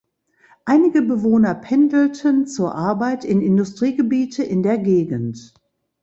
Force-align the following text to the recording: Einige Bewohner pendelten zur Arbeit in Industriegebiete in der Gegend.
Einige 0.65 1.03
Bewohner 1.03 1.53
pendelten 1.53 2.47
zur 2.47 2.73
Arbeit 2.73 3.23
in 3.23 3.39
Industriegebiete 3.39 4.41
in 4.41 4.63
der 4.63 4.79
Gegend. 4.79 5.53